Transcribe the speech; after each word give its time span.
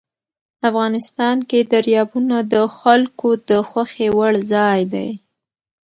افغانستان 0.69 1.37
کې 1.49 1.59
دریابونه 1.71 2.37
د 2.53 2.55
خلکو 2.79 3.29
د 3.49 3.51
خوښې 3.69 4.07
وړ 4.17 4.33
ځای 4.51 4.81
دی. 4.93 5.09